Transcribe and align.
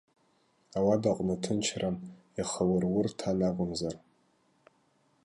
Ауадаҟны 0.77 1.35
ҭынчран, 1.43 1.95
ихы 2.39 2.59
аурур 2.65 3.07
ҭан 3.17 3.39
акәымзар. 3.47 3.95